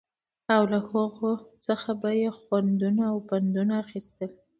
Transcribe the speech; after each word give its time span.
او 0.55 0.61
له 0.71 0.79
هغو 0.89 1.33
څخه 1.65 1.89
به 2.01 2.09
يې 2.21 2.29
خوندونه 2.39 3.01
او 3.11 3.17
پندونه 3.29 3.73
اخيستل 3.83 4.31